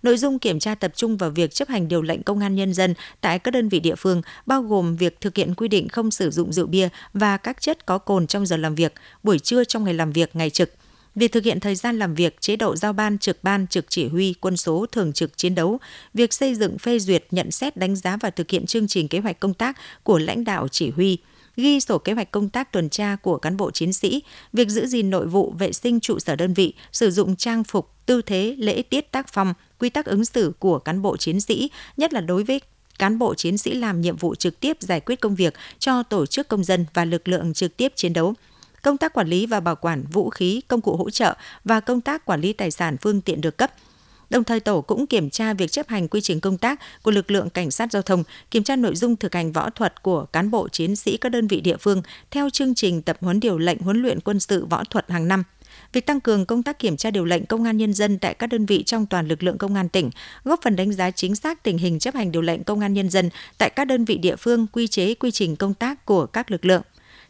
[0.02, 2.74] Nội dung kiểm tra tập trung vào việc chấp hành điều lệnh công an nhân
[2.74, 6.10] dân tại các đơn vị địa phương, bao gồm việc thực hiện quy định không
[6.10, 9.64] sử dụng rượu bia và các chất có cồn trong giờ làm việc, buổi trưa
[9.64, 10.70] trong ngày làm việc, ngày trực,
[11.14, 14.08] việc thực hiện thời gian làm việc, chế độ giao ban, trực ban, trực chỉ
[14.08, 15.78] huy, quân số, thường trực chiến đấu,
[16.14, 19.18] việc xây dựng phê duyệt, nhận xét, đánh giá và thực hiện chương trình kế
[19.18, 21.18] hoạch công tác của lãnh đạo chỉ huy,
[21.56, 24.86] ghi sổ kế hoạch công tác tuần tra của cán bộ chiến sĩ, việc giữ
[24.86, 28.56] gìn nội vụ, vệ sinh trụ sở đơn vị, sử dụng trang phục, tư thế,
[28.58, 32.20] lễ tiết tác phong, quy tắc ứng xử của cán bộ chiến sĩ, nhất là
[32.20, 32.60] đối với
[32.98, 36.26] cán bộ chiến sĩ làm nhiệm vụ trực tiếp giải quyết công việc cho tổ
[36.26, 38.34] chức công dân và lực lượng trực tiếp chiến đấu.
[38.82, 42.00] Công tác quản lý và bảo quản vũ khí, công cụ hỗ trợ và công
[42.00, 43.72] tác quản lý tài sản phương tiện được cấp,
[44.32, 47.30] Đồng thời tổ cũng kiểm tra việc chấp hành quy trình công tác của lực
[47.30, 50.50] lượng cảnh sát giao thông, kiểm tra nội dung thực hành võ thuật của cán
[50.50, 53.78] bộ chiến sĩ các đơn vị địa phương theo chương trình tập huấn điều lệnh
[53.78, 55.44] huấn luyện quân sự võ thuật hàng năm
[55.92, 58.46] việc tăng cường công tác kiểm tra điều lệnh công an nhân dân tại các
[58.46, 60.10] đơn vị trong toàn lực lượng công an tỉnh,
[60.44, 63.10] góp phần đánh giá chính xác tình hình chấp hành điều lệnh công an nhân
[63.10, 66.50] dân tại các đơn vị địa phương, quy chế, quy trình công tác của các
[66.50, 66.82] lực lượng.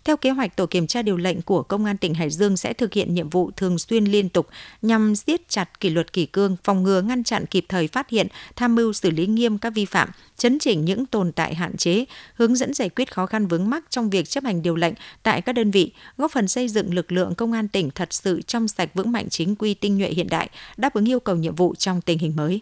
[0.04, 2.72] Theo kế hoạch, tổ kiểm tra điều lệnh của Công an tỉnh Hải Dương sẽ
[2.72, 4.46] thực hiện nhiệm vụ thường xuyên liên tục
[4.82, 8.26] nhằm siết chặt kỷ luật kỷ cương, phòng ngừa ngăn chặn kịp thời phát hiện,
[8.56, 12.04] tham mưu xử lý nghiêm các vi phạm, chấn chỉnh những tồn tại hạn chế,
[12.34, 15.40] hướng dẫn giải quyết khó khăn vướng mắc trong việc chấp hành điều lệnh tại
[15.40, 18.68] các đơn vị, góp phần xây dựng lực lượng công an tỉnh thật sự trong
[18.68, 21.74] sạch vững mạnh chính quy tinh nhuệ hiện đại, đáp ứng yêu cầu nhiệm vụ
[21.74, 22.60] trong tình hình mới.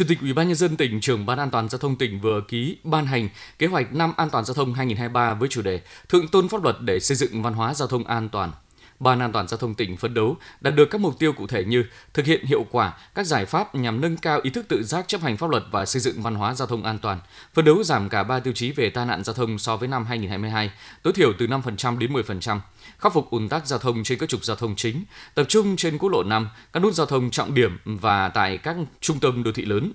[0.00, 2.40] Chủ tịch Ủy ban nhân dân tỉnh, trưởng Ban An toàn giao thông tỉnh vừa
[2.48, 6.28] ký ban hành kế hoạch năm an toàn giao thông 2023 với chủ đề Thượng
[6.28, 8.52] tôn pháp luật để xây dựng văn hóa giao thông an toàn.
[9.00, 11.64] Ban An toàn giao thông tỉnh phấn đấu đạt được các mục tiêu cụ thể
[11.64, 11.84] như
[12.14, 15.20] thực hiện hiệu quả các giải pháp nhằm nâng cao ý thức tự giác chấp
[15.20, 17.20] hành pháp luật và xây dựng văn hóa giao thông an toàn,
[17.54, 20.04] phấn đấu giảm cả ba tiêu chí về tai nạn giao thông so với năm
[20.04, 20.70] 2022,
[21.02, 22.60] tối thiểu từ 5% đến 10%,
[22.98, 25.98] khắc phục ùn tắc giao thông trên các trục giao thông chính, tập trung trên
[25.98, 29.52] quốc lộ 5, các nút giao thông trọng điểm và tại các trung tâm đô
[29.52, 29.92] thị lớn,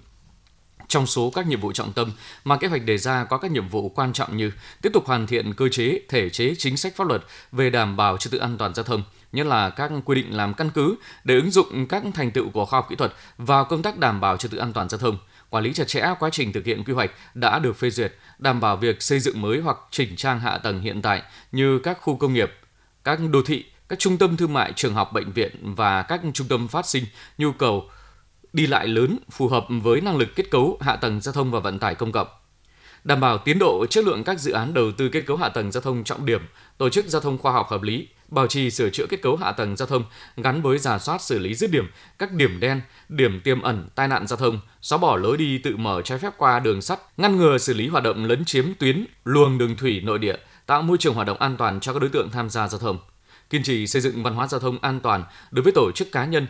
[0.87, 2.11] trong số các nhiệm vụ trọng tâm
[2.43, 5.27] mà kế hoạch đề ra có các nhiệm vụ quan trọng như tiếp tục hoàn
[5.27, 8.57] thiện cơ chế, thể chế, chính sách pháp luật về đảm bảo trật tự an
[8.57, 12.03] toàn giao thông, nhất là các quy định làm căn cứ để ứng dụng các
[12.13, 14.73] thành tựu của khoa học kỹ thuật vào công tác đảm bảo trật tự an
[14.73, 15.17] toàn giao thông,
[15.49, 18.59] quản lý chặt chẽ quá trình thực hiện quy hoạch đã được phê duyệt, đảm
[18.59, 22.17] bảo việc xây dựng mới hoặc chỉnh trang hạ tầng hiện tại như các khu
[22.17, 22.51] công nghiệp,
[23.03, 26.47] các đô thị, các trung tâm thương mại, trường học, bệnh viện và các trung
[26.47, 27.03] tâm phát sinh
[27.37, 27.89] nhu cầu
[28.55, 31.59] đi lại lớn phù hợp với năng lực kết cấu hạ tầng giao thông và
[31.59, 32.27] vận tải công cộng.
[33.03, 35.71] Đảm bảo tiến độ chất lượng các dự án đầu tư kết cấu hạ tầng
[35.71, 36.41] giao thông trọng điểm,
[36.77, 39.51] tổ chức giao thông khoa học hợp lý, bảo trì sửa chữa kết cấu hạ
[39.51, 40.03] tầng giao thông
[40.37, 41.87] gắn với giả soát xử lý dứt điểm
[42.19, 45.77] các điểm đen, điểm tiềm ẩn tai nạn giao thông, xóa bỏ lối đi tự
[45.77, 49.05] mở trái phép qua đường sắt, ngăn ngừa xử lý hoạt động lấn chiếm tuyến,
[49.25, 52.09] luồng đường thủy nội địa, tạo môi trường hoạt động an toàn cho các đối
[52.09, 52.97] tượng tham gia giao thông.
[53.49, 56.25] Kiên trì xây dựng văn hóa giao thông an toàn đối với tổ chức cá
[56.25, 56.47] nhân,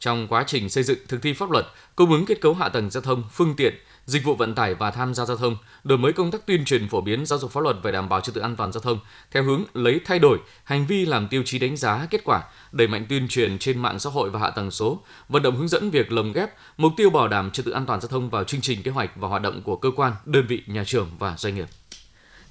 [0.00, 2.90] trong quá trình xây dựng thực thi pháp luật, cung ứng kết cấu hạ tầng
[2.90, 6.12] giao thông, phương tiện, dịch vụ vận tải và tham gia giao thông, đổi mới
[6.12, 8.40] công tác tuyên truyền phổ biến giáo dục pháp luật về đảm bảo trật tự
[8.40, 8.98] an toàn giao thông
[9.30, 12.88] theo hướng lấy thay đổi hành vi làm tiêu chí đánh giá kết quả, đẩy
[12.88, 15.90] mạnh tuyên truyền trên mạng xã hội và hạ tầng số, vận động hướng dẫn
[15.90, 18.60] việc lồng ghép mục tiêu bảo đảm trật tự an toàn giao thông vào chương
[18.60, 21.54] trình kế hoạch và hoạt động của cơ quan, đơn vị, nhà trường và doanh
[21.54, 21.66] nghiệp.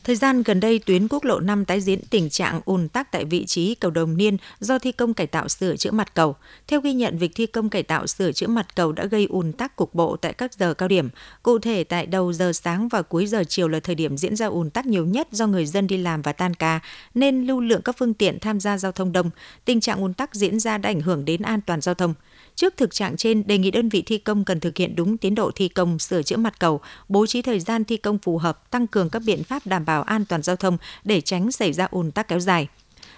[0.06, 3.26] Thời gian gần đây, tuyến quốc lộ 5 tái diễn tình trạng ùn tắc tại
[3.26, 6.36] vị trí cầu Đồng Niên do thi công cải tạo sửa chữa mặt cầu.
[6.68, 9.52] Theo ghi nhận, việc thi công cải tạo sửa chữa mặt cầu đã gây ùn
[9.52, 11.10] tắc cục bộ tại các giờ cao điểm.
[11.44, 14.46] Cụ thể, tại đầu giờ sáng và cuối giờ chiều là thời điểm diễn ra
[14.46, 16.80] ùn tắc nhiều nhất do người dân đi làm và tan ca,
[17.14, 19.30] nên lưu lượng các phương tiện tham gia giao thông đông.
[19.66, 22.14] Tình trạng ùn tắc diễn ra đã ảnh hưởng đến an toàn giao thông.
[22.56, 25.36] Trước thực trạng trên, đề nghị đơn vị thi công cần thực hiện đúng tiến
[25.36, 28.72] độ thi công sửa chữa mặt cầu, bố trí thời gian thi công phù hợp,
[28.72, 31.88] tăng cường các biện pháp đảm bảo an toàn giao thông để tránh xảy ra
[31.92, 32.68] ùn tắc kéo dài.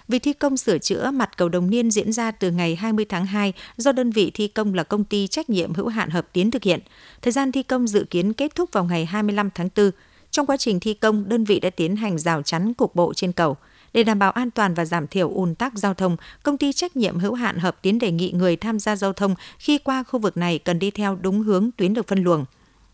[0.08, 3.26] Việc thi công sửa chữa mặt cầu Đồng Niên diễn ra từ ngày 20 tháng
[3.26, 6.50] 2 do đơn vị thi công là công ty trách nhiệm hữu hạn Hợp Tiến
[6.50, 6.80] thực hiện.
[7.22, 9.90] Thời gian thi công dự kiến kết thúc vào ngày 25 tháng 4.
[10.30, 13.32] Trong quá trình thi công, đơn vị đã tiến hành rào chắn cục bộ trên
[13.32, 13.56] cầu.
[13.92, 16.96] Để đảm bảo an toàn và giảm thiểu ùn tắc giao thông, công ty trách
[16.96, 20.20] nhiệm hữu hạn Hợp Tiến đề nghị người tham gia giao thông khi qua khu
[20.20, 22.44] vực này cần đi theo đúng hướng tuyến được phân luồng.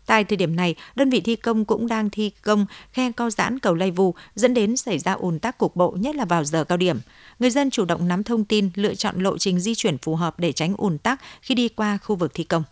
[0.05, 3.59] Tại thời điểm này, đơn vị thi công cũng đang thi công khe co giãn
[3.59, 6.63] cầu Lây Vu dẫn đến xảy ra ùn tắc cục bộ nhất là vào giờ
[6.63, 6.99] cao điểm.
[7.39, 10.39] Người dân chủ động nắm thông tin, lựa chọn lộ trình di chuyển phù hợp
[10.39, 12.63] để tránh ùn tắc khi đi qua khu vực thi công.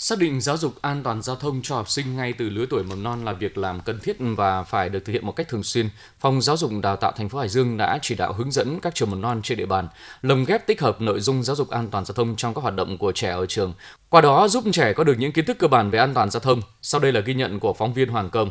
[0.00, 2.82] Xác định giáo dục an toàn giao thông cho học sinh ngay từ lứa tuổi
[2.82, 5.62] mầm non là việc làm cần thiết và phải được thực hiện một cách thường
[5.62, 5.88] xuyên.
[6.20, 8.94] Phòng Giáo dục Đào tạo thành phố Hải Dương đã chỉ đạo hướng dẫn các
[8.94, 9.88] trường mầm non trên địa bàn
[10.22, 12.74] lồng ghép tích hợp nội dung giáo dục an toàn giao thông trong các hoạt
[12.74, 13.72] động của trẻ ở trường.
[14.08, 16.40] Qua đó giúp trẻ có được những kiến thức cơ bản về an toàn giao
[16.40, 16.62] thông.
[16.82, 18.50] Sau đây là ghi nhận của phóng viên Hoàng Công.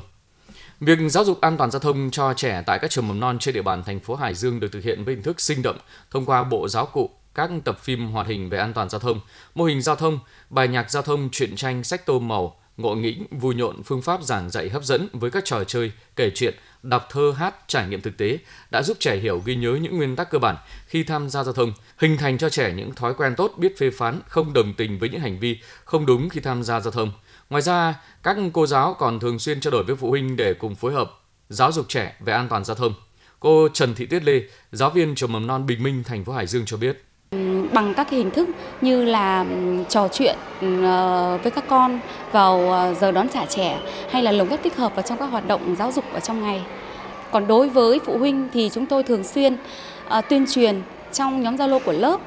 [0.79, 3.55] Việc giáo dục an toàn giao thông cho trẻ tại các trường mầm non trên
[3.55, 5.77] địa bàn thành phố Hải Dương được thực hiện với hình thức sinh động
[6.11, 9.19] thông qua bộ giáo cụ, các tập phim hoạt hình về an toàn giao thông,
[9.55, 10.19] mô hình giao thông,
[10.49, 14.23] bài nhạc giao thông, truyện tranh, sách tô màu, ngộ nghĩnh, vui nhộn, phương pháp
[14.23, 18.01] giảng dạy hấp dẫn với các trò chơi, kể chuyện, đọc thơ hát, trải nghiệm
[18.01, 18.37] thực tế
[18.71, 20.55] đã giúp trẻ hiểu ghi nhớ những nguyên tắc cơ bản
[20.87, 23.89] khi tham gia giao thông, hình thành cho trẻ những thói quen tốt biết phê
[23.91, 27.11] phán, không đồng tình với những hành vi không đúng khi tham gia giao thông.
[27.49, 30.75] Ngoài ra, các cô giáo còn thường xuyên trao đổi với phụ huynh để cùng
[30.75, 31.11] phối hợp
[31.49, 32.93] giáo dục trẻ về an toàn giao thông.
[33.39, 36.47] Cô Trần Thị Tuyết Lê, giáo viên trường mầm non Bình Minh, thành phố Hải
[36.47, 37.06] Dương cho biết
[37.73, 38.49] bằng các cái hình thức
[38.81, 41.99] như là ừ, trò chuyện ừ, ờ, với các con
[42.31, 45.25] vào ờ, giờ đón trả trẻ hay là lồng ghép tích hợp vào trong các
[45.25, 46.61] hoạt động giáo dục ở trong ngày.
[47.31, 49.57] Còn đối với phụ huynh thì chúng tôi thường xuyên
[50.07, 50.81] ờ, tuyên truyền
[51.13, 52.19] trong nhóm Zalo của lớp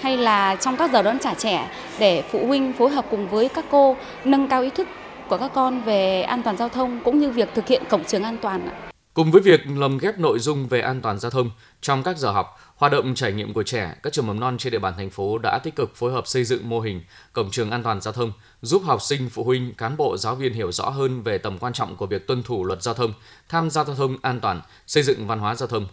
[0.00, 3.48] hay là trong các giờ đón trả trẻ để phụ huynh phối hợp cùng với
[3.48, 4.88] các cô nâng cao ý thức
[5.28, 8.22] của các con về an toàn giao thông cũng như việc thực hiện cổng trường
[8.22, 8.68] an toàn.
[9.14, 12.30] Cùng với việc lồng ghép nội dung về an toàn giao thông trong các giờ
[12.30, 15.10] học, Hoạt động trải nghiệm của trẻ, các trường mầm non trên địa bàn thành
[15.10, 17.00] phố đã tích cực phối hợp xây dựng mô hình
[17.32, 20.52] cổng trường an toàn giao thông, giúp học sinh, phụ huynh, cán bộ, giáo viên
[20.52, 23.12] hiểu rõ hơn về tầm quan trọng của việc tuân thủ luật giao thông,
[23.48, 25.86] tham gia giao thông an toàn, xây dựng văn hóa giao thông.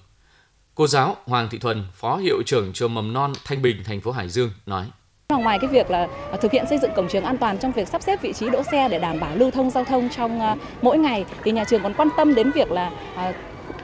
[0.75, 4.11] Cô giáo Hoàng Thị Thuần, Phó Hiệu trưởng trường mầm non Thanh Bình, thành phố
[4.11, 4.85] Hải Dương nói.
[5.29, 6.07] Ngoài cái việc là
[6.41, 8.63] thực hiện xây dựng cổng trường an toàn trong việc sắp xếp vị trí đỗ
[8.63, 11.83] xe để đảm bảo lưu thông giao thông trong à, mỗi ngày thì nhà trường
[11.83, 13.33] còn quan tâm đến việc là à,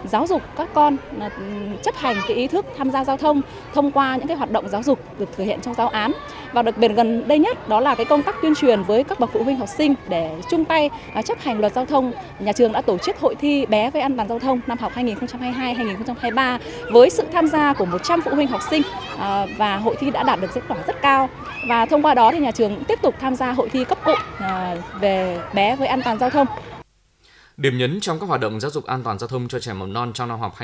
[0.05, 0.97] giáo dục các con
[1.83, 3.41] chấp hành cái ý thức tham gia giao thông
[3.73, 6.11] thông qua những cái hoạt động giáo dục được thực hiện trong giáo án
[6.53, 9.19] và đặc biệt gần đây nhất đó là cái công tác tuyên truyền với các
[9.19, 12.11] bậc phụ huynh học sinh để chung tay à, chấp hành luật giao thông.
[12.39, 14.91] Nhà trường đã tổ chức hội thi bé về an toàn giao thông năm học
[14.95, 16.59] 2022-2023
[16.91, 18.81] với sự tham gia của 100 phụ huynh học sinh
[19.19, 21.29] à, và hội thi đã đạt được kết quả rất cao.
[21.67, 24.17] Và thông qua đó thì nhà trường tiếp tục tham gia hội thi cấp cụm
[24.39, 26.47] à, về bé với an toàn giao thông.
[27.59, 29.93] Điểm nhấn trong các hoạt động giáo dục an toàn giao thông cho trẻ mầm
[29.93, 30.55] non trong năm học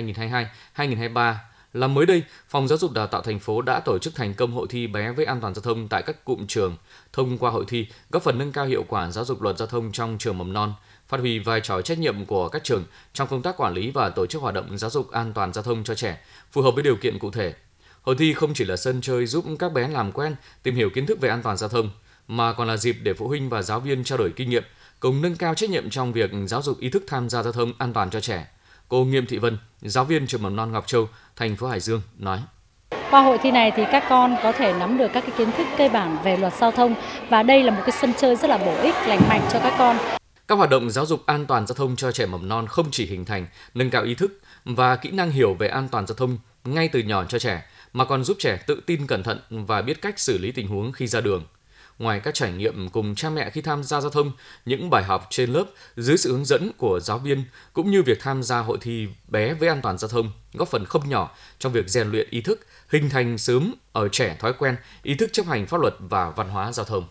[0.75, 1.35] 2022-2023
[1.73, 4.51] là mới đây, Phòng Giáo dục Đào tạo thành phố đã tổ chức thành công
[4.51, 6.77] hội thi bé với an toàn giao thông tại các cụm trường.
[7.13, 9.91] Thông qua hội thi, góp phần nâng cao hiệu quả giáo dục luật giao thông
[9.91, 10.73] trong trường mầm non,
[11.07, 14.09] phát huy vai trò trách nhiệm của các trường trong công tác quản lý và
[14.09, 16.19] tổ chức hoạt động giáo dục an toàn giao thông cho trẻ,
[16.51, 17.53] phù hợp với điều kiện cụ thể.
[18.01, 21.05] Hội thi không chỉ là sân chơi giúp các bé làm quen, tìm hiểu kiến
[21.05, 21.89] thức về an toàn giao thông,
[22.27, 24.63] mà còn là dịp để phụ huynh và giáo viên trao đổi kinh nghiệm,
[24.99, 27.73] cùng nâng cao trách nhiệm trong việc giáo dục ý thức tham gia giao thông
[27.77, 28.47] an toàn cho trẻ.
[28.87, 32.01] Cô Nghiêm Thị Vân, giáo viên trường mầm non Ngọc Châu, thành phố Hải Dương
[32.17, 32.39] nói.
[33.11, 35.67] Qua hội thi này thì các con có thể nắm được các cái kiến thức
[35.77, 36.95] cơ bản về luật giao thông
[37.29, 39.73] và đây là một cái sân chơi rất là bổ ích, lành mạnh cho các
[39.77, 39.97] con.
[40.47, 43.05] Các hoạt động giáo dục an toàn giao thông cho trẻ mầm non không chỉ
[43.05, 46.37] hình thành, nâng cao ý thức và kỹ năng hiểu về an toàn giao thông
[46.63, 50.01] ngay từ nhỏ cho trẻ, mà còn giúp trẻ tự tin cẩn thận và biết
[50.01, 51.45] cách xử lý tình huống khi ra đường.
[51.99, 54.31] Ngoài các trải nghiệm cùng cha mẹ khi tham gia giao thông,
[54.65, 58.17] những bài học trên lớp dưới sự hướng dẫn của giáo viên cũng như việc
[58.21, 61.71] tham gia hội thi bé với an toàn giao thông góp phần không nhỏ trong
[61.71, 65.45] việc rèn luyện ý thức, hình thành sớm ở trẻ thói quen, ý thức chấp
[65.45, 67.07] hành pháp luật và văn hóa giao thông.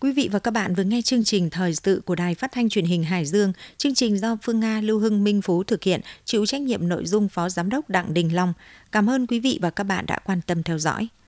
[0.00, 2.68] Quý vị và các bạn vừa nghe chương trình thời sự của Đài Phát thanh
[2.68, 3.52] Truyền hình Hải Dương.
[3.76, 7.06] Chương trình do Phương Nga, Lưu Hưng, Minh Phú thực hiện, chịu trách nhiệm nội
[7.06, 8.52] dung Phó Giám đốc Đặng Đình Long.
[8.92, 11.08] Cảm ơn quý vị và các bạn đã quan tâm theo dõi.